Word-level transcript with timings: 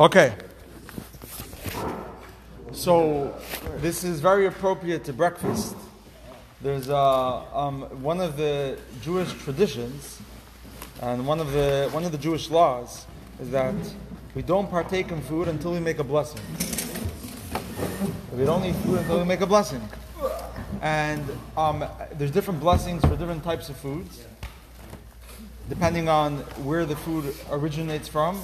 Okay. 0.00 0.32
So 2.70 3.36
this 3.78 4.04
is 4.04 4.20
very 4.20 4.46
appropriate 4.46 5.02
to 5.06 5.12
breakfast. 5.12 5.74
There's 6.62 6.88
uh, 6.88 7.42
um, 7.52 7.82
one 8.00 8.20
of 8.20 8.36
the 8.36 8.78
Jewish 9.02 9.32
traditions, 9.42 10.20
and 11.02 11.26
one 11.26 11.40
of 11.40 11.50
the 11.50 11.88
one 11.90 12.04
of 12.04 12.12
the 12.12 12.18
Jewish 12.18 12.48
laws 12.48 13.06
is 13.40 13.50
that 13.50 13.74
we 14.36 14.42
don't 14.42 14.70
partake 14.70 15.10
in 15.10 15.20
food 15.20 15.48
until 15.48 15.72
we 15.72 15.80
make 15.80 15.98
a 15.98 16.04
blessing. 16.04 16.42
We 18.34 18.44
don't 18.44 18.64
eat 18.64 18.76
food 18.76 19.00
until 19.00 19.18
we 19.18 19.24
make 19.24 19.40
a 19.40 19.46
blessing. 19.46 19.82
And 20.80 21.24
um, 21.56 21.84
there's 22.12 22.30
different 22.30 22.60
blessings 22.60 23.02
for 23.02 23.16
different 23.16 23.42
types 23.42 23.68
of 23.68 23.76
foods, 23.76 24.22
depending 25.68 26.08
on 26.08 26.36
where 26.62 26.86
the 26.86 26.94
food 26.94 27.34
originates 27.50 28.06
from 28.06 28.40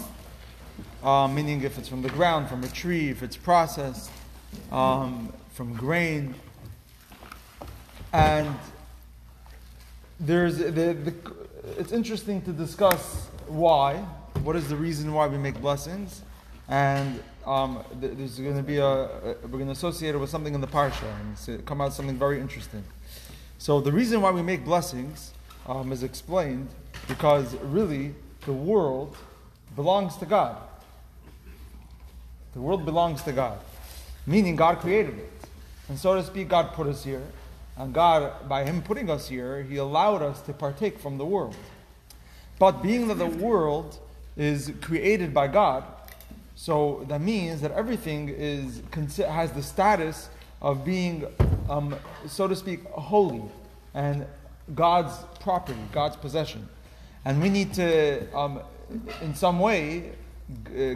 um, 1.05 1.34
meaning 1.34 1.62
if 1.62 1.79
it's 1.79 1.89
from 1.89 2.02
the 2.02 2.09
ground, 2.09 2.48
from 2.48 2.64
a 2.64 2.68
tree, 2.68 3.11
if 3.11 3.22
it's 3.22 3.36
processed, 3.36 4.11
um, 4.72 5.32
from 5.53 5.75
grain. 5.75 6.35
And 8.13 8.49
there's 10.18 10.58
the, 10.58 10.71
the, 10.71 11.14
it's 11.79 11.93
interesting 11.93 12.40
to 12.43 12.53
discuss 12.53 13.29
why. 13.46 13.96
What 14.43 14.57
is 14.57 14.68
the 14.68 14.77
reason 14.77 15.13
why 15.13 15.27
we 15.27 15.39
make 15.39 15.61
blessings? 15.61 16.22
And 16.68 17.22
um, 17.46 17.85
there's 18.00 18.39
going 18.39 18.57
to 18.57 18.63
be 18.63 18.79
a, 18.79 18.86
a 18.86 19.36
we're 19.43 19.58
going 19.58 19.66
to 19.66 19.72
associate 19.72 20.14
it 20.14 20.18
with 20.18 20.30
something 20.30 20.55
in 20.55 20.61
the 20.61 20.66
parsha 20.66 21.05
and 21.21 21.66
come 21.66 21.80
out 21.80 21.93
something 21.93 22.18
very 22.18 22.41
interesting. 22.41 22.82
So 23.58 23.80
the 23.80 23.93
reason 23.93 24.22
why 24.22 24.30
we 24.30 24.43
make 24.43 24.64
blessings 24.64 25.32
um, 25.66 25.93
is 25.93 26.02
explained 26.02 26.68
because 27.07 27.55
really 27.57 28.14
the 28.46 28.52
world 28.52 29.16
belongs 29.77 30.16
to 30.18 30.27
God. 30.27 30.57
The 32.55 32.61
world 32.61 32.84
belongs 32.84 33.22
to 33.25 33.33
God, 33.33 33.58
meaning 34.27 34.56
God 34.56 34.78
created 34.78 35.19
it. 35.19 35.33
And 35.88 35.98
so 35.98 36.14
to 36.14 36.22
speak, 36.22 36.48
God 36.48 36.72
put 36.72 36.86
us 36.86 37.05
here. 37.05 37.22
And 37.77 37.92
God, 37.92 38.48
by 38.48 38.64
Him 38.64 38.83
putting 38.83 39.10
us 39.10 39.28
here, 39.28 39.62
He 39.62 39.77
allowed 39.77 40.22
us 40.22 40.41
to 40.42 40.52
partake 40.52 40.98
from 40.98 41.19
the 41.19 41.27
world. 41.27 41.56
But 42.58 42.82
being 42.82 43.08
that 43.08 43.16
the 43.16 43.27
world 43.27 43.98
is 44.36 44.72
created 44.80 45.34
by 45.34 45.48
God, 45.48 45.84
so 46.55 47.05
that 47.08 47.20
means 47.20 47.60
that 47.62 47.72
everything 47.72 48.28
is 48.28 48.82
has 49.27 49.50
the 49.52 49.62
status 49.62 50.28
of 50.62 50.84
being, 50.84 51.27
um, 51.69 51.97
so 52.27 52.47
to 52.47 52.55
speak, 52.55 52.84
holy 52.84 53.42
and 53.92 54.25
God's 54.75 55.12
property, 55.41 55.78
God's 55.92 56.16
possession. 56.16 56.69
And 57.25 57.42
we 57.42 57.48
need 57.48 57.75
to, 57.75 58.27
um, 58.36 58.60
in 59.20 59.34
some 59.34 59.58
way, 59.58 60.12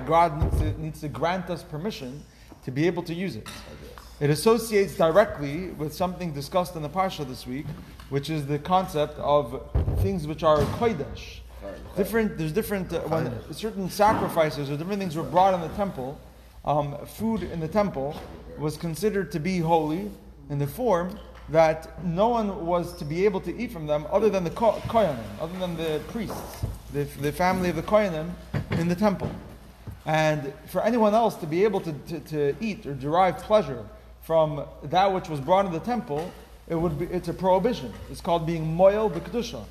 God 0.07 0.43
needs 0.43 0.59
to, 0.59 0.81
needs 0.81 1.01
to 1.01 1.09
grant 1.09 1.49
us 1.51 1.63
permission 1.63 2.23
to 2.65 2.71
be 2.71 2.87
able 2.87 3.03
to 3.05 3.15
use 3.15 3.37
it. 3.37 3.49
It 4.21 4.31
associates 4.31 4.97
directly 4.97 5.71
with 5.71 5.95
something 5.95 6.33
discussed 6.33 6.75
in 6.75 6.83
the 6.83 6.89
Parsha 6.89 7.27
this 7.27 7.47
week, 7.47 7.67
which 8.11 8.31
is 8.31 8.47
the 8.47 8.59
concept 8.59 9.17
of 9.19 9.63
things 10.01 10.27
which 10.27 10.43
are 10.43 10.59
kodesh. 10.59 11.39
Different, 11.97 12.37
there's 12.37 12.53
different, 12.53 12.93
uh, 12.93 13.01
when 13.01 13.33
certain 13.53 13.91
sacrifices 13.91 14.71
or 14.71 14.77
different 14.77 15.01
things 15.01 15.17
were 15.17 15.23
brought 15.23 15.55
in 15.55 15.61
the 15.61 15.75
temple, 15.77 16.19
um, 16.65 16.97
food 17.07 17.43
in 17.43 17.61
the 17.61 17.69
temple 17.69 18.21
was 18.59 18.77
considered 18.77 19.33
to 19.33 19.41
be 19.41 19.59
holy 19.59 20.11
in 20.51 20.59
the 20.59 20.67
form 20.67 21.19
that 21.49 22.05
no 22.05 22.29
one 22.29 22.67
was 22.67 22.95
to 22.99 23.05
be 23.05 23.25
able 23.25 23.41
to 23.41 23.57
eat 23.57 23.73
from 23.73 23.87
them 23.87 24.07
other 24.11 24.29
than 24.29 24.45
the 24.45 24.51
koyanim, 24.51 25.19
other 25.41 25.59
than 25.59 25.77
the 25.77 26.01
priests, 26.09 26.65
the, 26.93 27.05
the 27.21 27.33
family 27.33 27.71
of 27.71 27.77
the 27.77 27.83
koyanim 27.83 28.31
in 28.79 28.89
the 28.89 28.95
temple. 28.95 29.31
And 30.07 30.53
for 30.67 30.83
anyone 30.83 31.15
else 31.15 31.35
to 31.37 31.47
be 31.47 31.65
able 31.65 31.81
to, 31.81 31.93
to, 31.93 32.21
to, 32.21 32.57
eat 32.61 32.87
or 32.87 32.95
derive 32.95 33.39
pleasure 33.39 33.85
from 34.23 34.65
that 34.85 35.13
which 35.13 35.29
was 35.29 35.41
brought 35.41 35.67
in 35.67 35.73
the 35.73 35.81
temple, 35.81 36.31
it 36.69 36.75
would 36.75 36.99
be, 36.99 37.07
it's 37.07 37.29
a 37.29 37.35
prohibition. 37.35 37.93
It's 38.11 38.21
called 38.21 38.47
being 38.47 38.65
moyel 38.65 39.11
b'kedusha. 39.11 39.65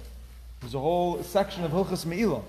There's 0.61 0.75
a 0.75 0.79
whole 0.79 1.23
section 1.23 1.63
of 1.63 1.71
Hilchas 1.71 2.05
Me'ilah 2.05 2.43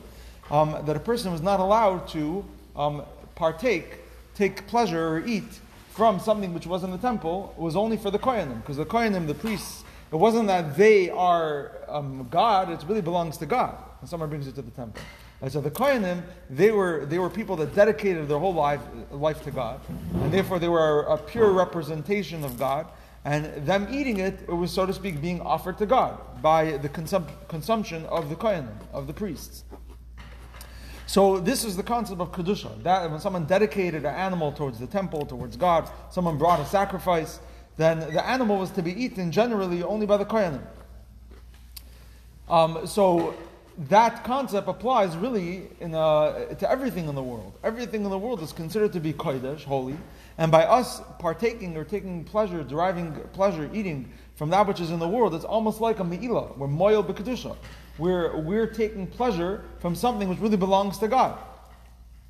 um, 0.51 0.77
that 0.85 0.97
a 0.97 1.01
person 1.01 1.33
was 1.33 1.43
not 1.43 1.61
allowed 1.61 2.09
to 2.09 2.45
um, 2.77 3.03
partake, 3.35 3.99
take 4.35 4.67
pleasure 4.67 5.09
or 5.09 5.27
eat 5.27 5.61
from 5.91 6.21
something 6.21 6.55
which 6.55 6.67
was 6.67 6.85
in 6.85 6.91
the 6.91 6.99
temple 6.99 7.55
It 7.59 7.61
was 7.61 7.75
only 7.75 7.97
for 7.97 8.11
the 8.11 8.19
Kohanim, 8.19 8.61
because 8.61 8.77
the 8.77 8.87
Kohanim, 8.87 9.27
the 9.27 9.35
priests, 9.35 9.85
it 10.13 10.17
wasn't 10.17 10.47
that 10.47 10.77
they 10.77 11.11
are 11.11 11.73
um, 11.89 12.29
God, 12.31 12.71
it 12.71 12.85
really 12.89 13.03
belongs 13.03 13.37
to 13.39 13.47
God. 13.47 13.77
And 14.01 14.09
someone 14.09 14.29
brings 14.29 14.47
it 14.47 14.55
to 14.55 14.63
the 14.63 14.71
temple. 14.71 15.03
And 15.41 15.53
so 15.53 15.61
the 15.61 15.71
Kohanim, 15.71 16.23
they 16.51 16.73
were, 16.73 17.07
they 17.07 17.19
were 17.19 17.31
people 17.31 17.55
that 17.57 17.75
dedicated 17.75 18.27
their 18.29 18.39
whole 18.39 18.55
life, 18.55 18.81
life 19.11 19.43
to 19.45 19.51
God, 19.51 19.81
and 20.15 20.33
therefore 20.33 20.59
they 20.59 20.69
were 20.69 21.03
a 21.03 21.17
pure 21.17 21.53
representation 21.53 22.45
of 22.45 22.59
God. 22.59 22.87
And 23.25 23.67
them 23.67 23.87
eating 23.91 24.19
it, 24.19 24.41
it 24.43 24.53
was, 24.53 24.71
so 24.71 24.87
to 24.87 24.93
speak, 24.93 25.21
being 25.21 25.41
offered 25.41 25.77
to 25.79 25.87
God 25.87 26.19
by 26.41 26.79
the 26.79 26.89
consum- 26.89 27.29
consumption 27.49 28.07
of 28.07 28.31
the 28.31 28.37
Kohanim, 28.37 28.73
of 28.93 29.07
the 29.07 29.13
priests. 29.13 29.65
So 31.07 31.41
this 31.41 31.65
is 31.65 31.77
the 31.77 31.83
concept 31.83 32.21
of 32.21 32.33
kedusha. 32.33 32.83
That 32.83 33.11
when 33.11 33.19
someone 33.19 33.45
dedicated 33.47 34.05
an 34.05 34.15
animal 34.15 34.53
towards 34.53 34.79
the 34.79 34.87
temple, 34.87 35.25
towards 35.25 35.57
God, 35.57 35.91
someone 36.11 36.37
brought 36.37 36.61
a 36.61 36.67
sacrifice, 36.67 37.41
then 37.77 38.01
the 38.01 38.27
animal 38.27 38.59
was 38.59 38.71
to 38.73 38.83
be 38.83 38.93
eaten 38.93 39.33
generally 39.33 39.83
only 39.83 40.05
by 40.05 40.17
the 40.17 40.27
koyanim. 40.27 40.63
Um, 42.49 42.87
so 42.87 43.35
that 43.79 44.25
concept 44.25 44.69
applies 44.69 45.17
really 45.17 45.69
in, 45.81 45.95
uh, 45.95 46.47
to 46.55 46.71
everything 46.71 47.09
in 47.09 47.15
the 47.15 47.23
world. 47.23 47.57
Everything 47.63 48.05
in 48.05 48.11
the 48.11 48.19
world 48.19 48.43
is 48.43 48.53
considered 48.53 48.93
to 48.93 49.01
be 49.01 49.13
kodesh, 49.13 49.63
holy, 49.63 49.97
and 50.37 50.51
by 50.51 50.65
us 50.65 51.01
partaking 51.19 51.77
or 51.77 51.85
taking 51.85 52.25
pleasure, 52.25 52.65
deriving 52.65 53.13
pleasure, 53.33 53.71
eating 53.73 54.13
from 54.35 54.51
that 54.51 54.67
which 54.67 54.81
is 54.81 54.91
in 54.91 54.99
the 54.99 55.09
world, 55.09 55.35
it's 55.35 55.45
almost 55.45 55.81
like 55.81 56.01
a 56.01 56.05
me'ilah. 56.05 56.57
We're 56.57 56.69
moyel 56.69 57.05
b'kedusha 57.05 57.57
we're, 57.99 58.37
we're 58.37 58.67
taking 58.67 59.07
pleasure 59.07 59.65
from 59.81 59.95
something 59.95 60.29
which 60.29 60.39
really 60.39 60.57
belongs 60.57 60.99
to 60.99 61.09
God. 61.09 61.39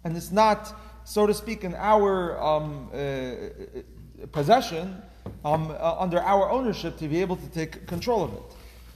And 0.04 0.16
it's 0.16 0.32
not, 0.32 0.74
so 1.04 1.26
to 1.26 1.34
speak, 1.34 1.64
in 1.64 1.74
our 1.74 2.40
um, 2.42 2.88
uh, 2.92 4.26
possession, 4.32 5.00
um, 5.44 5.70
uh, 5.70 5.96
under 5.98 6.20
our 6.20 6.50
ownership, 6.50 6.96
to 6.98 7.08
be 7.08 7.20
able 7.20 7.36
to 7.36 7.46
take 7.50 7.86
control 7.86 8.24
of 8.24 8.32
it. 8.32 8.42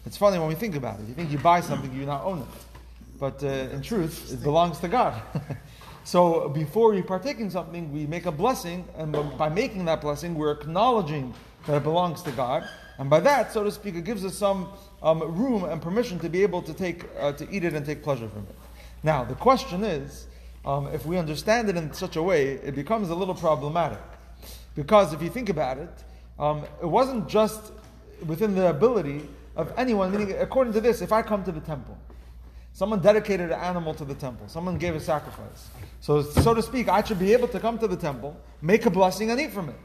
It's 0.05 0.17
funny 0.17 0.39
when 0.39 0.49
we 0.49 0.55
think 0.57 0.75
about 0.75 0.99
it. 0.99 1.07
You 1.07 1.15
think 1.15 1.31
you 1.31 1.39
buy 1.39 1.61
something, 1.61 1.93
you 1.95 2.07
not 2.07 2.25
own 2.25 2.41
it. 2.41 2.47
But 3.21 3.43
uh, 3.45 3.47
in 3.47 3.83
truth, 3.83 4.33
it 4.33 4.43
belongs 4.43 4.81
to 4.81 4.89
God. 4.89 5.23
so 6.05 6.49
before 6.49 6.93
we 6.93 7.03
partake 7.03 7.39
in 7.39 7.51
something, 7.51 7.93
we 7.93 8.07
make 8.07 8.27
a 8.27 8.33
blessing, 8.33 8.85
and 8.97 9.13
by 9.39 9.49
making 9.49 9.85
that 9.85 10.01
blessing, 10.01 10.35
we're 10.35 10.51
acknowledging 10.51 11.33
that 11.67 11.77
it 11.77 11.83
belongs 11.85 12.21
to 12.23 12.33
God. 12.33 12.69
And 12.99 13.09
by 13.09 13.21
that, 13.21 13.53
so 13.53 13.63
to 13.63 13.71
speak, 13.71 13.95
it 13.95 14.05
gives 14.05 14.25
us 14.25 14.37
some 14.37 14.73
um, 15.05 15.21
room 15.21 15.65
and 15.65 15.81
permission 15.81 16.19
to 16.19 16.29
be 16.29 16.43
able 16.43 16.63
to 16.63 16.75
take 16.75 17.05
uh, 17.19 17.33
to 17.33 17.49
eat 17.49 17.63
it 17.63 17.75
and 17.75 17.87
take 17.87 18.03
pleasure 18.03 18.29
from 18.29 18.43
it. 18.43 18.57
Now, 19.05 19.25
the 19.25 19.35
question 19.35 19.85
is, 19.85 20.27
um, 20.65 20.89
if 20.89 21.07
we 21.07 21.17
understand 21.17 21.69
it 21.69 21.77
in 21.77 21.93
such 21.93 22.17
a 22.17 22.23
way, 22.23 22.55
it 22.55 22.75
becomes 22.75 23.11
a 23.11 23.15
little 23.15 23.35
problematic, 23.35 24.03
because 24.75 25.13
if 25.13 25.23
you 25.23 25.31
think 25.31 25.49
about 25.49 25.79
it, 25.79 25.91
um, 26.41 26.65
it 26.81 26.87
wasn't 26.87 27.29
just 27.29 27.73
within 28.27 28.55
the 28.57 28.69
ability 28.69 29.29
of 29.57 29.73
anyone. 29.77 30.13
Meaning, 30.13 30.37
according 30.39 30.73
to 30.75 30.81
this, 30.81 31.03
if 31.03 31.13
I 31.13 31.23
come 31.23 31.45
to 31.45 31.53
the 31.53 31.61
temple, 31.61 31.97
someone 32.73 33.01
dedicated 33.01 33.51
an 33.51 33.61
animal 33.61 33.95
to 33.95 34.05
the 34.05 34.15
temple, 34.15 34.49
someone 34.49 34.79
gave 34.79 34.95
a 34.95 35.01
sacrifice. 35.01 35.71
So, 36.01 36.23
so 36.23 36.55
to 36.55 36.63
speak, 36.63 36.89
I 36.89 37.03
should 37.03 37.19
be 37.19 37.33
able 37.33 37.49
to 37.49 37.61
come 37.61 37.79
to 37.79 37.89
the 37.89 37.97
temple, 37.97 38.37
make 38.61 38.87
a 38.87 38.91
blessing, 38.91 39.31
and 39.31 39.41
eat 39.41 39.53
from 39.53 39.69
it. 39.69 39.77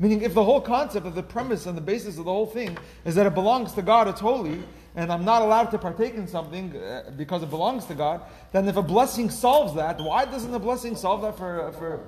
Meaning, 0.00 0.22
if 0.22 0.32
the 0.32 0.44
whole 0.44 0.60
concept 0.60 1.06
of 1.06 1.14
the 1.16 1.22
premise 1.22 1.66
and 1.66 1.76
the 1.76 1.82
basis 1.82 2.18
of 2.18 2.24
the 2.24 2.30
whole 2.30 2.46
thing 2.46 2.78
is 3.04 3.16
that 3.16 3.26
it 3.26 3.34
belongs 3.34 3.72
to 3.72 3.82
God, 3.82 4.06
it's 4.06 4.20
holy, 4.20 4.62
and 4.94 5.12
I'm 5.12 5.24
not 5.24 5.42
allowed 5.42 5.70
to 5.72 5.78
partake 5.78 6.14
in 6.14 6.28
something 6.28 6.76
uh, 6.76 7.10
because 7.16 7.42
it 7.42 7.50
belongs 7.50 7.84
to 7.86 7.94
God, 7.94 8.22
then 8.52 8.68
if 8.68 8.76
a 8.76 8.82
blessing 8.82 9.28
solves 9.28 9.74
that, 9.74 10.00
why 10.00 10.24
doesn't 10.24 10.54
a 10.54 10.58
blessing 10.58 10.94
solve 10.94 11.22
that 11.22 11.36
for. 11.36 11.72
For 11.72 12.00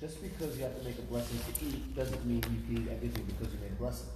Just 0.00 0.22
because 0.22 0.56
you 0.58 0.64
have 0.64 0.76
to 0.78 0.84
make 0.84 0.98
a 0.98 1.02
blessing 1.02 1.38
to 1.38 1.64
eat 1.64 1.96
doesn't 1.96 2.24
mean 2.26 2.36
you 2.36 2.42
can 2.42 2.84
eat 2.84 2.92
everything 2.92 3.24
because 3.24 3.52
you 3.54 3.60
made 3.60 3.72
a 3.72 3.80
blessing. 3.80 4.08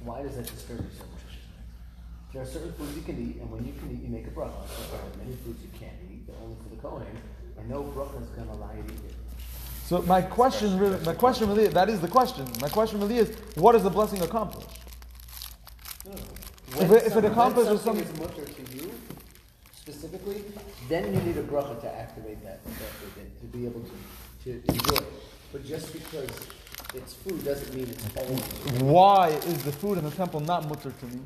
Why 0.00 0.22
does 0.22 0.36
that 0.36 0.46
disturb 0.46 0.78
you 0.78 0.90
so 0.96 1.04
much? 1.10 1.26
There 2.32 2.42
are 2.42 2.46
certain 2.46 2.72
foods 2.74 2.94
you 2.94 3.02
can 3.02 3.18
eat, 3.18 3.40
and 3.40 3.50
when 3.50 3.64
you 3.66 3.72
can 3.72 3.90
eat, 3.90 4.02
you 4.02 4.08
make 4.08 4.26
a 4.26 4.30
bracha. 4.30 4.62
There 4.90 5.00
are 5.00 5.16
many 5.18 5.34
foods 5.42 5.60
you 5.62 5.70
can't 5.78 5.96
eat, 6.10 6.26
they're 6.26 6.36
only 6.42 6.56
for 6.62 6.68
the 6.68 6.80
Kohen, 6.80 7.06
and 7.58 7.68
no 7.68 7.82
bracha 7.82 8.22
is 8.22 8.28
going 8.28 8.46
to 8.46 8.54
allow 8.54 8.70
you 8.76 8.82
to 8.82 8.92
eat 8.92 9.10
it. 9.10 9.14
So 9.86 10.02
my 10.02 10.22
question 10.22 10.78
really, 10.78 11.04
my 11.04 11.14
question 11.14 11.48
really, 11.48 11.68
that 11.68 11.88
is 11.88 12.00
the 12.00 12.08
question. 12.08 12.46
My 12.60 12.68
question 12.68 13.00
really 13.00 13.18
is, 13.18 13.36
what 13.54 13.72
does 13.72 13.82
the 13.82 13.90
blessing 13.90 14.22
accomplish? 14.22 14.66
If 16.78 16.90
it, 16.90 17.06
if 17.06 17.16
it 17.16 17.24
accomplishes 17.24 17.80
something 17.80 18.04
is 18.04 18.54
to 18.54 18.76
you 18.76 18.92
specifically, 19.72 20.44
then 20.88 21.14
you 21.14 21.20
need 21.22 21.36
a 21.38 21.42
bracha 21.42 21.80
to 21.80 21.92
activate 21.92 22.42
that, 22.44 22.62
that 22.64 23.40
to 23.40 23.46
be 23.46 23.64
able 23.64 23.80
to, 23.80 23.90
to 24.46 24.62
enjoy. 24.68 25.04
But 25.52 25.64
just 25.64 25.92
because 25.92 26.30
it's 26.94 27.14
food 27.14 27.44
doesn't 27.44 27.74
mean 27.74 27.88
it's 27.88 28.04
holy. 28.14 28.36
Why 28.84 29.28
is 29.28 29.62
the 29.64 29.72
food 29.72 29.98
in 29.98 30.04
the 30.04 30.10
temple 30.10 30.40
not 30.40 30.64
mutar 30.64 30.96
to 30.98 31.06
me? 31.06 31.20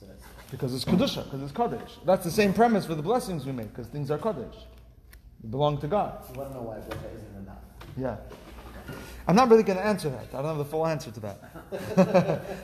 So 0.00 0.06
Because 0.50 0.74
it's 0.74 0.84
Kedusha, 0.84 1.24
because 1.24 1.42
it's 1.42 1.52
kodesh. 1.52 2.04
That's 2.04 2.24
the 2.24 2.30
same 2.30 2.52
premise 2.52 2.86
for 2.86 2.94
the 2.94 3.02
blessings 3.02 3.46
we 3.46 3.52
make, 3.52 3.68
because 3.70 3.86
things 3.88 4.10
are 4.10 4.18
kodesh. 4.18 4.54
They 5.42 5.48
belong 5.48 5.78
to 5.80 5.86
God. 5.86 6.24
You 6.32 6.40
want 6.40 6.50
to 6.52 6.56
know 6.56 6.62
why 6.62 6.76
bracha 6.76 7.14
isn't 7.14 7.36
enough? 7.42 7.58
Yeah. 7.96 8.16
I'm 9.28 9.34
not 9.34 9.48
really 9.50 9.64
going 9.64 9.78
to 9.78 9.84
answer 9.84 10.08
that. 10.10 10.28
I 10.32 10.36
don't 10.42 10.56
have 10.56 10.58
the 10.58 10.64
full 10.64 10.86
answer 10.86 11.10
to 11.10 11.20
that. 11.20 11.38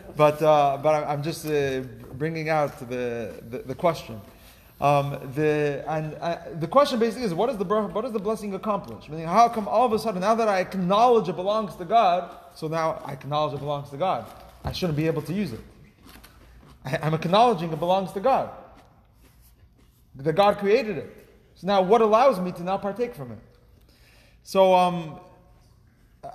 but 0.17 0.41
uh, 0.41 0.79
but 0.83 0.95
I'm- 0.95 1.09
I'm 1.09 1.23
just 1.23 1.45
uh, 1.47 1.81
bringing 2.15 2.49
out 2.49 2.79
the, 2.89 3.35
the, 3.51 3.59
the 3.59 3.75
question. 3.75 4.21
Um, 4.83 5.31
the, 5.37 5.85
and 5.87 6.17
uh, 6.17 6.39
the 6.59 6.67
question 6.67 6.99
basically 6.99 7.25
is 7.25 7.33
what, 7.33 7.49
is 7.49 7.57
the, 7.57 7.65
what 7.65 8.03
does 8.03 8.13
the 8.13 8.19
blessing 8.19 8.53
accomplish? 8.55 9.09
Meaning, 9.09 9.27
how 9.27 9.49
come 9.49 9.69
all 9.69 9.87
of 9.87 9.93
a 9.93 9.99
sudden, 9.99 10.21
now 10.21 10.35
that 10.35 10.49
I 10.49 10.59
acknowledge 10.59 11.29
it 11.29 11.37
belongs 11.37 11.77
to 11.77 11.85
God, 11.85 12.35
so 12.57 12.67
now 12.67 13.01
I 13.05 13.13
acknowledge 13.13 13.55
it 13.55 13.61
belongs 13.61 13.91
to 13.91 13.97
God, 13.97 14.27
I 14.65 14.73
shouldn't 14.73 14.97
be 14.97 15.07
able 15.07 15.23
to 15.23 15.33
use 15.33 15.53
it? 15.53 15.61
I, 16.85 16.99
I'm 17.01 17.15
acknowledging 17.15 17.73
it 17.73 17.79
belongs 17.79 18.11
to 18.15 18.21
God. 18.21 18.51
That 20.17 20.33
God 20.33 20.59
created 20.59 20.99
it. 20.99 21.29
So 21.55 21.69
now, 21.69 21.81
what 21.81 22.01
allows 22.01 22.41
me 22.41 22.51
to 22.51 22.65
now 22.65 22.77
partake 22.77 23.15
from 23.15 23.31
it? 23.31 23.39
So, 24.43 24.75
um, 24.75 25.21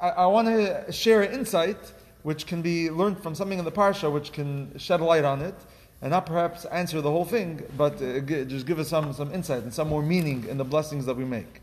I, 0.01 0.09
I 0.09 0.25
want 0.27 0.47
to 0.47 0.89
share 0.93 1.21
an 1.21 1.33
insight 1.33 1.77
which 2.23 2.45
can 2.45 2.61
be 2.61 2.89
learned 2.89 3.21
from 3.21 3.35
something 3.35 3.59
in 3.59 3.65
the 3.65 3.71
parsha, 3.73 4.09
which 4.09 4.31
can 4.31 4.77
shed 4.77 5.01
light 5.01 5.25
on 5.25 5.41
it, 5.41 5.55
and 6.01 6.11
not 6.11 6.25
perhaps 6.25 6.65
answer 6.65 7.01
the 7.01 7.09
whole 7.09 7.25
thing, 7.25 7.63
but 7.75 8.01
uh, 8.01 8.19
g- 8.19 8.45
just 8.45 8.65
give 8.65 8.79
us 8.79 8.87
some, 8.87 9.11
some 9.13 9.33
insight 9.33 9.63
and 9.63 9.73
some 9.73 9.87
more 9.87 10.03
meaning 10.03 10.45
in 10.47 10.57
the 10.57 10.63
blessings 10.63 11.05
that 11.05 11.15
we 11.15 11.25
make. 11.25 11.61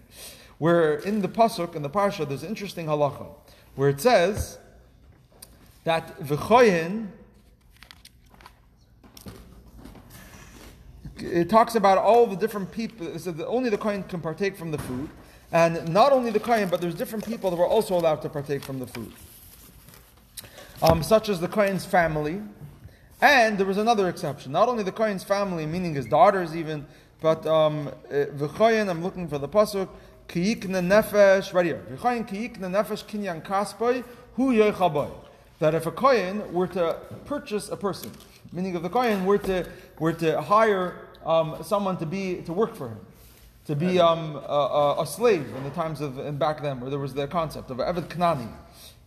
Where 0.59 0.97
in 0.97 1.23
the 1.23 1.29
pasuk 1.29 1.75
in 1.75 1.83
the 1.83 1.91
parsha, 1.91 2.29
there's 2.29 2.45
interesting 2.45 2.87
halacha 2.87 3.27
where 3.77 3.89
it 3.89 4.01
says 4.01 4.59
that 5.85 6.19
v'choyin. 6.21 7.09
It 11.19 11.49
talks 11.49 11.75
about 11.75 11.99
all 11.99 12.27
the 12.27 12.37
different 12.37 12.73
people. 12.73 13.07
It 13.07 13.21
says 13.21 13.35
that 13.35 13.47
only 13.47 13.71
the 13.71 13.79
kohen 13.79 14.03
can 14.03 14.21
partake 14.21 14.57
from 14.57 14.71
the 14.73 14.79
food, 14.79 15.09
and 15.53 15.89
not 15.89 16.13
only 16.13 16.31
the 16.31 16.41
kohen, 16.41 16.69
but 16.69 16.81
there's 16.81 16.95
different 16.95 17.25
people 17.25 17.51
that 17.51 17.57
were 17.57 17.67
also 17.67 17.95
allowed 17.95 18.21
to 18.23 18.29
partake 18.29 18.65
from 18.65 18.79
the 18.81 18.87
food, 18.87 19.13
um, 20.83 21.03
such 21.03 21.29
as 21.29 21.41
the 21.41 21.49
kohen's 21.49 21.85
family, 21.85 22.43
and 23.25 23.57
there 23.57 23.65
was 23.67 23.79
another 23.79 24.11
exception. 24.11 24.53
Not 24.53 24.69
only 24.69 24.83
the 24.83 24.93
kohen's 24.93 25.25
family, 25.25 25.65
meaning 25.65 25.95
his 25.95 26.05
daughters, 26.05 26.55
even, 26.55 26.87
but 27.23 27.47
um, 27.47 27.91
v'choyin. 28.11 28.91
I'm 28.91 29.03
looking 29.03 29.29
for 29.29 29.39
the 29.39 29.49
pasuk. 29.49 29.89
Kiyikne 30.29 30.83
nefesh, 30.85 31.55
right 31.55 31.65
here. 31.65 31.83
V'choyin 31.91 32.29
kiyikne 32.29 32.59
nefesh 32.59 33.05
kinyan 33.07 33.43
kaspoy 33.43 34.05
hu 34.35 34.53
yoichaboy. 34.53 35.11
That 35.59 35.75
if 35.75 35.87
a 35.87 35.91
kohen 35.91 36.53
were 36.53 36.67
to 36.67 36.99
purchase 37.25 37.71
a 37.71 37.77
person, 37.77 38.11
meaning 38.53 38.75
if 38.75 38.83
the 38.83 38.91
kohen 38.91 39.25
were 39.25 39.39
to 39.39 39.67
were 39.99 40.13
to 40.13 40.43
hire 40.43 40.97
um, 41.25 41.57
someone 41.63 41.97
to 41.97 42.07
be 42.07 42.43
to 42.43 42.53
work 42.53 42.77
for 42.77 42.89
him, 42.89 43.01
to 43.65 43.75
be 43.75 43.99
um, 43.99 44.37
a, 44.37 44.39
a, 44.99 45.03
a 45.03 45.07
slave 45.07 45.47
in 45.57 45.65
the 45.65 45.71
times 45.71 46.03
of 46.03 46.19
and 46.19 46.39
back 46.39 46.61
then, 46.61 46.79
where 46.79 46.91
there 46.91 46.99
was 46.99 47.15
the 47.15 47.27
concept 47.27 47.71
of 47.71 47.79
Eved 47.79 48.09
Knani. 48.09 48.53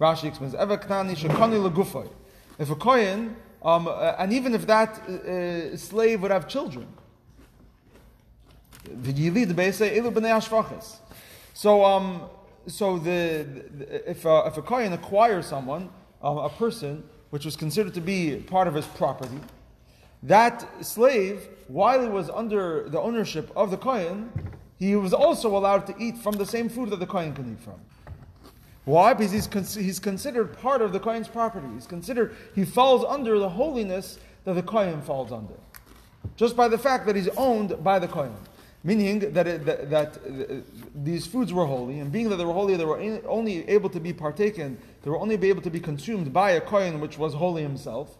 Rashi 0.01 0.23
explains 0.23 0.55
Eved 0.55 0.87
Knani 0.87 1.15
shekani 1.15 1.69
legufay. 1.69 2.09
If 2.57 2.71
a 2.71 2.75
kohen, 2.75 3.35
um, 3.67 3.87
uh, 3.87 4.15
and 4.17 4.31
even 4.31 4.55
if 4.55 4.65
that 4.65 4.97
uh, 5.09 5.75
slave 5.75 6.21
would 6.21 6.31
have 6.31 6.47
children. 6.47 6.87
So, 11.53 11.83
um, 11.83 12.21
so 12.67 12.97
the, 12.97 13.45
the 13.77 14.09
if 14.09 14.23
a, 14.23 14.43
if 14.47 14.57
a 14.57 14.61
kohen 14.61 14.93
acquires 14.93 15.45
someone, 15.47 15.89
a 16.21 16.49
person 16.49 17.03
which 17.31 17.43
was 17.43 17.57
considered 17.57 17.93
to 17.95 18.01
be 18.01 18.37
part 18.37 18.69
of 18.69 18.73
his 18.73 18.85
property, 18.85 19.39
that 20.23 20.65
slave, 20.85 21.49
while 21.67 22.01
he 22.01 22.07
was 22.07 22.29
under 22.29 22.87
the 22.87 23.01
ownership 23.01 23.51
of 23.53 23.69
the 23.69 23.77
kohen, 23.77 24.31
he 24.79 24.95
was 24.95 25.13
also 25.13 25.57
allowed 25.57 25.85
to 25.87 25.95
eat 25.99 26.17
from 26.17 26.35
the 26.35 26.45
same 26.45 26.69
food 26.69 26.89
that 26.91 26.99
the 27.01 27.05
kohen 27.05 27.33
can 27.33 27.51
eat 27.51 27.59
from. 27.59 27.81
Why? 28.87 29.13
Because 29.13 29.33
he's, 29.33 29.47
con- 29.47 29.65
he's 29.65 29.99
considered 29.99 30.57
part 30.59 30.81
of 30.81 30.93
the 30.93 30.99
kohen's 31.01 31.27
property. 31.27 31.67
He's 31.73 31.85
considered 31.85 32.33
he 32.55 32.63
falls 32.63 33.03
under 33.03 33.37
the 33.37 33.49
holiness 33.49 34.17
that 34.45 34.53
the 34.53 34.63
kohen 34.63 35.01
falls 35.01 35.33
under, 35.33 35.55
just 36.37 36.55
by 36.55 36.69
the 36.69 36.77
fact 36.77 37.05
that 37.05 37.13
he's 37.17 37.27
owned 37.35 37.83
by 37.83 37.99
the 37.99 38.07
kohen. 38.07 38.33
Meaning 38.85 39.33
that, 39.33 39.45
it, 39.45 39.65
that, 39.65 39.89
that 39.89 40.17
uh, 40.17 40.61
these 40.95 41.27
foods 41.27 41.51
were 41.51 41.65
holy, 41.65 41.99
and 41.99 42.13
being 42.13 42.29
that 42.29 42.37
they 42.37 42.45
were 42.45 42.53
holy, 42.53 42.77
they 42.77 42.85
were 42.85 43.01
in- 43.01 43.21
only 43.27 43.67
able 43.67 43.89
to 43.89 43.99
be 43.99 44.13
partaken, 44.13 44.77
they 45.01 45.09
were 45.09 45.19
only 45.19 45.35
able 45.35 45.61
to 45.63 45.69
be 45.69 45.81
consumed 45.81 46.31
by 46.31 46.51
a 46.51 46.61
kohen 46.61 47.01
which 47.01 47.17
was 47.17 47.33
holy 47.33 47.63
himself, 47.63 48.17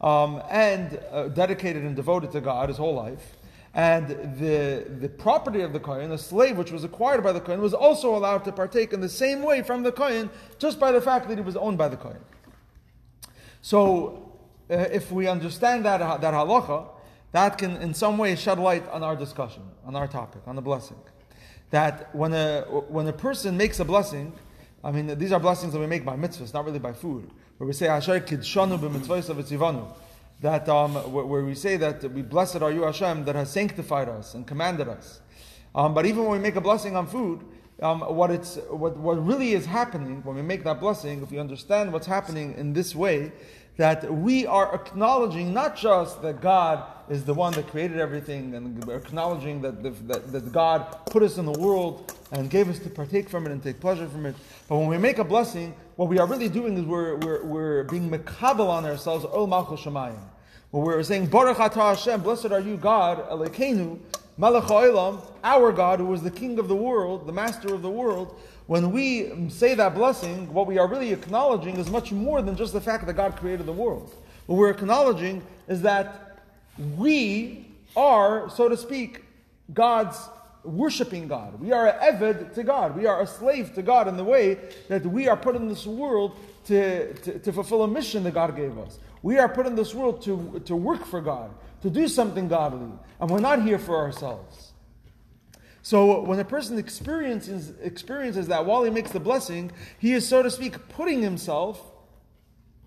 um, 0.00 0.42
and 0.50 0.98
uh, 1.12 1.28
dedicated 1.28 1.84
and 1.84 1.94
devoted 1.94 2.32
to 2.32 2.40
God 2.40 2.70
his 2.70 2.78
whole 2.78 2.94
life. 2.94 3.36
And 3.74 4.08
the, 4.38 4.84
the 5.00 5.08
property 5.08 5.62
of 5.62 5.72
the 5.72 5.80
kohen, 5.80 6.10
the 6.10 6.18
slave 6.18 6.58
which 6.58 6.70
was 6.70 6.84
acquired 6.84 7.22
by 7.22 7.32
the 7.32 7.40
kohen, 7.40 7.60
was 7.60 7.72
also 7.72 8.14
allowed 8.14 8.44
to 8.44 8.52
partake 8.52 8.92
in 8.92 9.00
the 9.00 9.08
same 9.08 9.42
way 9.42 9.62
from 9.62 9.82
the 9.82 9.92
kohen, 9.92 10.28
just 10.58 10.78
by 10.78 10.92
the 10.92 11.00
fact 11.00 11.28
that 11.28 11.38
he 11.38 11.44
was 11.44 11.56
owned 11.56 11.78
by 11.78 11.88
the 11.88 11.96
kohen. 11.96 12.20
So, 13.62 14.36
uh, 14.70 14.74
if 14.74 15.10
we 15.10 15.26
understand 15.26 15.86
that, 15.86 15.98
that 16.20 16.34
halacha, 16.34 16.86
that 17.32 17.56
can 17.56 17.76
in 17.76 17.94
some 17.94 18.18
way 18.18 18.36
shed 18.36 18.58
light 18.58 18.86
on 18.90 19.02
our 19.02 19.16
discussion, 19.16 19.62
on 19.86 19.96
our 19.96 20.06
topic, 20.06 20.42
on 20.46 20.56
the 20.56 20.62
blessing. 20.62 20.98
That 21.70 22.14
when 22.14 22.34
a, 22.34 22.62
when 22.88 23.08
a 23.08 23.12
person 23.12 23.56
makes 23.56 23.80
a 23.80 23.86
blessing, 23.86 24.34
I 24.84 24.90
mean, 24.90 25.18
these 25.18 25.32
are 25.32 25.40
blessings 25.40 25.72
that 25.72 25.78
we 25.78 25.86
make 25.86 26.04
by 26.04 26.16
mitzvahs, 26.16 26.52
not 26.52 26.66
really 26.66 26.78
by 26.78 26.92
food, 26.92 27.30
where 27.56 27.66
we 27.66 27.72
say, 27.72 27.88
Asher 27.88 28.20
kidshanu 28.20 28.78
b'mitzvahs 28.78 29.34
v'tzivanu. 29.34 29.88
That, 30.42 30.68
um, 30.68 30.94
where 31.12 31.44
we 31.44 31.54
say 31.54 31.76
that 31.76 32.02
we 32.12 32.22
blessed 32.22 32.62
are 32.62 32.72
you 32.72 32.82
Hashem 32.82 33.24
that 33.24 33.36
has 33.36 33.50
sanctified 33.50 34.08
us 34.08 34.34
and 34.34 34.44
commanded 34.46 34.88
us. 34.88 35.20
Um, 35.74 35.94
but 35.94 36.04
even 36.04 36.24
when 36.24 36.32
we 36.32 36.38
make 36.38 36.56
a 36.56 36.60
blessing 36.60 36.96
on 36.96 37.06
food, 37.06 37.44
um, 37.80 38.00
what, 38.00 38.30
it's, 38.30 38.56
what, 38.68 38.96
what 38.96 39.24
really 39.24 39.52
is 39.52 39.66
happening 39.66 40.22
when 40.24 40.36
we 40.36 40.42
make 40.42 40.64
that 40.64 40.80
blessing, 40.80 41.22
if 41.22 41.30
we 41.30 41.38
understand 41.38 41.92
what's 41.92 42.06
happening 42.06 42.54
in 42.54 42.72
this 42.72 42.94
way, 42.94 43.32
that 43.76 44.12
we 44.12 44.46
are 44.46 44.74
acknowledging 44.74 45.54
not 45.54 45.76
just 45.76 46.20
that 46.22 46.40
God 46.40 46.84
is 47.08 47.24
the 47.24 47.34
one 47.34 47.52
that 47.54 47.68
created 47.68 47.98
everything, 47.98 48.54
and 48.54 48.88
acknowledging 48.90 49.62
that, 49.62 49.82
the, 49.82 49.90
that, 49.90 50.32
that 50.32 50.52
God 50.52 51.06
put 51.06 51.22
us 51.22 51.38
in 51.38 51.46
the 51.46 51.58
world 51.58 52.14
and 52.32 52.50
gave 52.50 52.68
us 52.68 52.78
to 52.80 52.90
partake 52.90 53.28
from 53.28 53.46
it 53.46 53.52
and 53.52 53.62
take 53.62 53.80
pleasure 53.80 54.08
from 54.08 54.26
it, 54.26 54.34
but 54.68 54.76
when 54.76 54.88
we 54.88 54.98
make 54.98 55.18
a 55.18 55.24
blessing, 55.24 55.74
what 55.96 56.08
we 56.08 56.18
are 56.18 56.26
really 56.26 56.48
doing 56.48 56.76
is 56.76 56.84
we're, 56.84 57.16
we're, 57.16 57.44
we're 57.44 57.84
being 57.84 58.10
mekabel 58.10 58.68
on 58.68 58.84
ourselves, 58.84 59.24
Ol 59.24 59.46
Malchus 59.46 59.80
Shemayim. 59.80 60.18
When 60.70 60.84
we're 60.84 61.02
saying, 61.02 61.26
Baruch 61.26 61.58
Atah 61.58 61.94
Hashem, 61.94 62.22
blessed 62.22 62.46
are 62.46 62.60
you, 62.60 62.76
God, 62.76 63.28
Elokeinu, 63.28 63.98
Melech 64.38 64.64
HaOlam, 64.64 65.22
our 65.44 65.70
God, 65.70 65.98
who 65.98 66.12
is 66.14 66.22
the 66.22 66.30
King 66.30 66.58
of 66.58 66.68
the 66.68 66.74
world, 66.74 67.26
the 67.26 67.32
Master 67.32 67.74
of 67.74 67.82
the 67.82 67.90
world, 67.90 68.40
when 68.66 68.90
we 68.90 69.50
say 69.50 69.74
that 69.74 69.94
blessing, 69.94 70.50
what 70.52 70.66
we 70.66 70.78
are 70.78 70.88
really 70.88 71.12
acknowledging 71.12 71.76
is 71.76 71.90
much 71.90 72.10
more 72.10 72.40
than 72.40 72.56
just 72.56 72.72
the 72.72 72.80
fact 72.80 73.06
that 73.06 73.12
God 73.14 73.36
created 73.36 73.66
the 73.66 73.72
world. 73.72 74.14
What 74.46 74.56
we're 74.56 74.70
acknowledging 74.70 75.42
is 75.68 75.82
that 75.82 76.38
we 76.96 77.66
are, 77.94 78.48
so 78.48 78.68
to 78.68 78.76
speak, 78.76 79.24
God's 79.74 80.16
worshiping 80.64 81.28
God. 81.28 81.60
We 81.60 81.72
are 81.72 81.88
an 81.88 82.14
eved 82.14 82.54
to 82.54 82.62
God. 82.62 82.96
We 82.96 83.06
are 83.06 83.22
a 83.22 83.26
slave 83.26 83.74
to 83.74 83.82
God 83.82 84.08
in 84.08 84.16
the 84.16 84.24
way 84.24 84.58
that 84.88 85.04
we 85.04 85.28
are 85.28 85.36
put 85.36 85.56
in 85.56 85.68
this 85.68 85.86
world 85.86 86.36
to, 86.66 87.12
to, 87.14 87.38
to 87.38 87.52
fulfill 87.52 87.82
a 87.82 87.88
mission 87.88 88.22
that 88.24 88.34
God 88.34 88.54
gave 88.56 88.78
us. 88.78 88.98
We 89.22 89.38
are 89.38 89.48
put 89.48 89.66
in 89.66 89.74
this 89.74 89.94
world 89.94 90.22
to, 90.22 90.62
to 90.66 90.76
work 90.76 91.04
for 91.04 91.20
God, 91.20 91.50
to 91.82 91.90
do 91.90 92.08
something 92.08 92.48
godly, 92.48 92.92
and 93.20 93.30
we're 93.30 93.40
not 93.40 93.62
here 93.62 93.78
for 93.78 93.96
ourselves. 93.96 94.72
So 95.82 96.20
when 96.20 96.38
a 96.38 96.44
person 96.44 96.78
experiences, 96.78 97.72
experiences 97.80 98.46
that 98.48 98.64
while 98.64 98.84
he 98.84 98.90
makes 98.90 99.10
the 99.10 99.20
blessing, 99.20 99.72
he 99.98 100.12
is, 100.12 100.26
so 100.26 100.42
to 100.42 100.50
speak, 100.50 100.88
putting 100.90 101.22
himself 101.22 101.80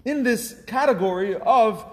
in 0.06 0.24
this 0.24 0.62
category 0.66 1.36
of 1.36 1.86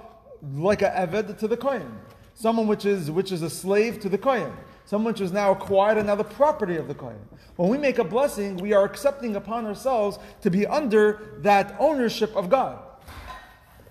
like 0.55 0.83
a 0.83 0.91
eved 0.91 1.39
to 1.39 1.49
the 1.49 1.57
kohen, 1.57 1.99
someone 2.35 2.67
which 2.67 2.85
is 2.85 3.11
which 3.11 3.33
is 3.33 3.43
a 3.43 3.51
slave 3.51 4.01
to 4.01 4.09
the 4.09 4.19
kohen, 4.19 4.53
someone 4.85 5.15
is 5.15 5.33
now 5.33 5.53
acquired 5.53 5.99
another 5.99 6.25
property 6.25 6.77
of 6.77 6.89
the 6.89 6.95
kohen. 6.95 7.19
When 7.57 7.69
we 7.69 7.79
make 7.79 7.99
a 7.99 8.05
blessing, 8.05 8.57
we 8.57 8.73
are 8.73 8.85
accepting 8.85 9.37
upon 9.37 9.67
ourselves 9.67 10.19
to 10.41 10.51
be 10.51 10.67
under 10.67 11.39
that 11.39 11.75
ownership 11.79 12.35
of 12.35 12.49
God. 12.49 12.79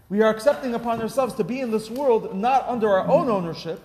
We 0.09 0.21
are 0.21 0.29
accepting 0.29 0.73
upon 0.73 1.01
ourselves 1.01 1.33
to 1.35 1.43
be 1.43 1.61
in 1.61 1.71
this 1.71 1.89
world 1.89 2.35
not 2.35 2.67
under 2.67 2.89
our 2.89 3.07
own 3.07 3.29
ownership, 3.29 3.79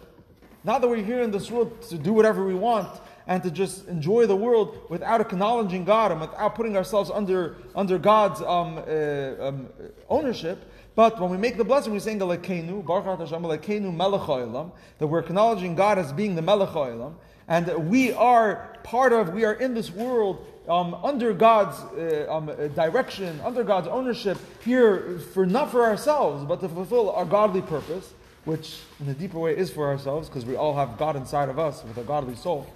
not 0.65 0.81
that 0.81 0.89
we're 0.89 1.05
here 1.05 1.23
in 1.23 1.31
this 1.31 1.51
world 1.51 1.81
to 1.83 1.97
do 1.97 2.13
whatever 2.13 2.45
we 2.45 2.55
want 2.55 2.89
and 3.27 3.43
to 3.43 3.51
just 3.51 3.89
enjoy 3.89 4.27
the 4.27 4.37
world 4.37 4.87
without 4.89 5.21
acknowledging 5.21 5.85
God 5.85 6.13
and 6.13 6.21
without 6.21 6.55
putting 6.55 6.77
ourselves 6.77 7.11
under, 7.11 7.57
under 7.75 7.99
God's 7.99 8.41
um, 8.43 8.79
uh, 8.79 9.49
um, 9.49 9.69
ownership. 10.09 10.71
But 10.95 11.21
when 11.21 11.31
we 11.31 11.37
make 11.37 11.57
the 11.57 11.65
blessing, 11.65 11.93
we're 11.93 12.01
saying 12.01 12.21
Elokeinu, 12.21 12.85
Baruch 12.87 13.19
Hashem 13.19 13.43
Elokeinu 13.43 13.95
Melech 13.95 14.73
that 14.99 15.07
we're 15.07 15.19
acknowledging 15.19 15.75
God 15.75 15.99
as 15.99 16.13
being 16.13 16.35
the 16.35 16.43
Melech 16.43 16.71
and 17.49 17.89
we 17.89 18.13
are 18.13 18.77
part 18.83 19.13
of, 19.13 19.33
we 19.33 19.45
are 19.45 19.55
in 19.55 19.75
this 19.75 19.91
world 19.91 20.45
um, 20.69 20.95
under 21.05 21.33
God's 21.33 21.79
uh, 21.95 22.27
um, 22.29 22.47
direction, 22.75 23.41
under 23.45 23.63
God's 23.63 23.87
ownership, 23.87 24.39
here 24.65 25.21
for 25.33 25.47
not 25.47 25.71
for 25.71 25.85
ourselves, 25.85 26.45
but 26.45 26.61
to 26.61 26.69
fulfill 26.69 27.11
our 27.11 27.25
godly 27.25 27.63
purpose. 27.63 28.13
which 28.47 28.79
in 29.01 29.09
a 29.09 29.15
deeper 29.15 29.39
way 29.39 29.57
is 29.57 29.71
for 29.71 29.89
ourselves, 29.89 30.29
because 30.29 30.45
we 30.45 30.55
all 30.57 30.75
have 30.75 30.97
God 30.97 31.17
inside 31.17 31.49
of 31.49 31.59
us 31.59 31.83
with 31.85 31.99
a 31.99 32.05
godly 32.05 32.37
soul. 32.37 32.67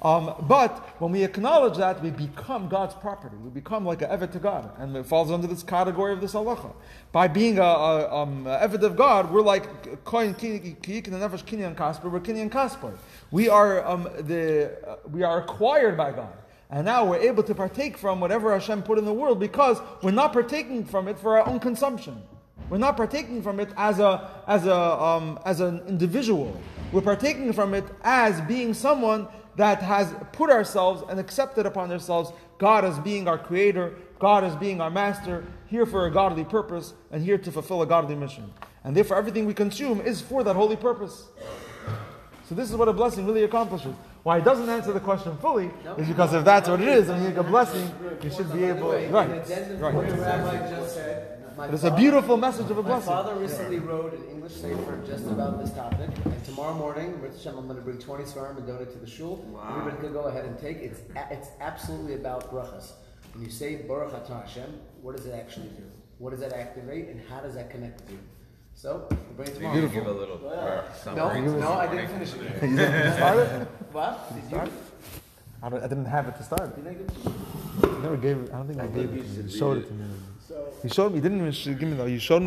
Um, 0.00 0.32
but 0.42 0.78
when 1.00 1.10
we 1.10 1.24
acknowledge 1.24 1.76
that, 1.78 2.00
we 2.00 2.10
become 2.10 2.68
God's 2.68 2.94
property. 2.94 3.36
We 3.42 3.50
become 3.50 3.84
like 3.84 4.02
an 4.02 4.10
eved 4.10 4.30
to 4.32 4.38
God, 4.38 4.70
and 4.78 4.96
it 4.96 5.04
falls 5.04 5.32
under 5.32 5.48
this 5.48 5.64
category 5.64 6.12
of 6.12 6.20
this 6.20 6.34
halacha. 6.34 6.72
By 7.10 7.26
being 7.26 7.58
a, 7.58 7.62
a, 7.62 8.14
um, 8.14 8.46
a 8.46 8.58
eved 8.58 8.82
of 8.82 8.96
God, 8.96 9.32
we're 9.32 9.42
like 9.42 10.04
kohen 10.04 10.28
and 10.28 10.38
kinyan 10.38 11.76
kasper. 11.76 12.08
We're 12.08 12.20
kinyan 12.20 12.50
kasper. 12.50 12.96
We 13.32 13.48
are 13.48 13.84
um, 13.84 14.04
the 14.20 14.78
uh, 14.86 14.96
we 15.10 15.24
are 15.24 15.40
acquired 15.40 15.96
by 15.96 16.12
God, 16.12 16.32
and 16.70 16.84
now 16.84 17.04
we're 17.04 17.18
able 17.18 17.42
to 17.42 17.54
partake 17.54 17.98
from 17.98 18.20
whatever 18.20 18.52
Hashem 18.52 18.84
put 18.84 18.98
in 18.98 19.04
the 19.04 19.12
world 19.12 19.40
because 19.40 19.80
we're 20.04 20.12
not 20.12 20.32
partaking 20.32 20.84
from 20.84 21.08
it 21.08 21.18
for 21.18 21.38
our 21.38 21.48
own 21.48 21.58
consumption. 21.58 22.22
We're 22.70 22.78
not 22.78 22.96
partaking 22.96 23.42
from 23.42 23.58
it 23.58 23.70
as 23.76 23.98
a 23.98 24.30
as 24.46 24.66
a 24.66 24.76
um, 24.76 25.40
as 25.44 25.58
an 25.58 25.80
individual. 25.88 26.60
We're 26.92 27.02
partaking 27.02 27.52
from 27.52 27.74
it 27.74 27.84
as 28.02 28.40
being 28.42 28.74
someone 28.74 29.26
that 29.58 29.82
has 29.82 30.14
put 30.32 30.50
ourselves 30.50 31.02
and 31.10 31.18
accepted 31.20 31.66
upon 31.66 31.90
ourselves 31.92 32.32
God 32.58 32.84
as 32.84 32.98
being 33.00 33.28
our 33.28 33.38
creator, 33.38 33.94
God 34.18 34.44
as 34.44 34.54
being 34.56 34.80
our 34.80 34.90
master, 34.90 35.44
here 35.66 35.84
for 35.84 36.06
a 36.06 36.10
godly 36.10 36.44
purpose, 36.44 36.94
and 37.10 37.22
here 37.22 37.38
to 37.38 37.52
fulfill 37.52 37.82
a 37.82 37.86
godly 37.86 38.14
mission. 38.14 38.52
And 38.84 38.96
therefore, 38.96 39.16
everything 39.16 39.46
we 39.46 39.54
consume 39.54 40.00
is 40.00 40.20
for 40.20 40.44
that 40.44 40.54
holy 40.54 40.76
purpose. 40.76 41.26
So, 42.48 42.54
this 42.54 42.70
is 42.70 42.76
what 42.76 42.88
a 42.88 42.92
blessing 42.92 43.26
really 43.26 43.42
accomplishes. 43.42 43.94
Why 44.22 44.38
it 44.38 44.44
doesn't 44.44 44.68
answer 44.68 44.92
the 44.92 45.00
question 45.00 45.36
fully 45.38 45.70
is 45.96 46.08
because 46.08 46.34
if 46.34 46.44
that's 46.44 46.68
what 46.68 46.80
it 46.80 46.88
is, 46.88 47.08
and 47.08 47.22
you 47.22 47.30
get 47.30 47.38
a 47.38 47.42
blessing, 47.42 47.90
you 48.22 48.30
should 48.30 48.52
be 48.52 48.64
able. 48.64 48.92
Right. 48.92 49.30
right. 49.80 51.47
What 51.58 51.72
the 51.72 51.76
rabbi 51.76 51.80
just 51.80 51.82
said, 51.82 51.92
my 51.92 51.98
But 51.98 51.98
it's 51.98 51.98
a 51.98 52.02
beautiful 52.02 52.36
message 52.36 52.70
of 52.70 52.78
a 52.78 52.82
blessing. 52.82 53.12
My 53.12 53.22
father 53.22 53.34
recently 53.34 53.78
wrote 53.80 54.14
an 54.14 54.24
English 54.30 54.52
sefer 54.52 55.02
just 55.06 55.26
about 55.26 55.58
this 55.58 55.72
topic, 55.72 56.10
and 56.24 56.44
tomorrow 56.44 56.74
morning, 56.74 57.20
Rich 57.20 57.32
Hashem, 57.38 57.58
I'm 57.58 57.66
going 57.66 57.76
to 57.76 57.82
bring 57.82 57.98
20 57.98 58.24
sefarim 58.24 58.58
and 58.58 58.66
donate 58.66 58.92
to 58.92 58.98
the 58.98 59.06
shul. 59.06 59.44
Everybody 59.68 59.96
can 60.02 60.12
go 60.12 60.22
ahead 60.22 60.44
and 60.44 60.58
take. 60.58 60.78
It's 60.78 61.00
it's 61.30 61.48
absolutely 61.60 62.14
about 62.14 62.50
brachas. 62.52 62.92
When 63.34 63.44
you 63.44 63.50
say 63.50 63.76
Baruch 63.76 64.12
Atah 64.12 64.46
Hashem, 64.46 64.80
what 65.02 65.16
does 65.16 65.26
it 65.26 65.34
actually 65.34 65.68
do? 65.68 65.84
What 66.18 66.30
does 66.30 66.40
that 66.40 66.52
activate, 66.52 67.08
and 67.08 67.20
how 67.28 67.40
does 67.40 67.54
that 67.54 67.70
connect 67.70 68.00
with 68.02 68.12
you? 68.12 68.18
So, 68.74 69.08
we'll 69.10 69.18
bring 69.36 69.48
it 69.48 69.54
tomorrow. 69.56 69.74
Beautiful. 69.74 70.00
Give 70.00 70.06
a 70.06 70.18
little 70.18 70.48
uh, 70.48 71.14
No, 71.14 71.58
no, 71.58 71.72
I 71.72 71.86
didn't 71.92 72.08
finish 72.08 72.32
it. 72.34 72.62
You 72.62 72.76
didn't 72.76 73.14
start 73.14 73.38
it? 73.38 73.68
What? 73.90 74.34
Did 74.34 74.50
you? 74.52 74.72
I, 75.60 75.68
don't, 75.68 75.82
I 75.82 75.88
didn't 75.88 76.04
have 76.04 76.28
it 76.28 76.36
to 76.36 76.44
start. 76.44 76.76
Did 76.76 76.86
I 76.86 76.92
give 76.94 77.08
it 77.08 77.14
to 77.14 77.88
you? 77.88 77.96
I 77.98 78.02
never 78.02 78.16
gave 78.16 78.36
it. 78.38 78.52
I 78.52 78.56
don't 78.58 78.68
think 78.68 78.80
I, 78.80 78.86
gave 78.86 79.12
it 79.12 79.22
to 79.22 79.28
you. 79.28 79.42
You 79.42 79.50
showed 79.50 79.78
it 79.78 79.88
to 79.88 79.94
me. 79.94 80.04
You 80.82 80.90
showed 80.90 81.10
me. 81.10 81.16
You 81.16 81.22
didn't 81.22 81.46
even 81.46 81.78
give 81.78 81.88
me 81.88 81.96
though. 81.96 82.06
You 82.06 82.18
showed 82.18 82.34
me. 82.34 82.36